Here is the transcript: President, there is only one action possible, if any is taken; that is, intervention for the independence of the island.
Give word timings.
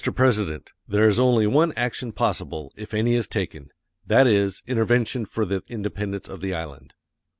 President, 0.15 0.71
there 0.87 1.07
is 1.07 1.19
only 1.19 1.45
one 1.45 1.71
action 1.77 2.11
possible, 2.11 2.73
if 2.75 2.91
any 2.91 3.13
is 3.13 3.27
taken; 3.27 3.69
that 4.07 4.25
is, 4.25 4.63
intervention 4.65 5.27
for 5.27 5.45
the 5.45 5.61
independence 5.67 6.27
of 6.27 6.41
the 6.41 6.55
island. 6.55 6.95